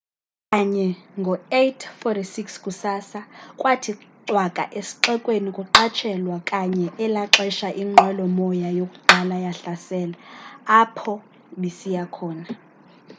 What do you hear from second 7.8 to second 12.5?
inqwelo moya yokuqala yahlasela apho bisiya khona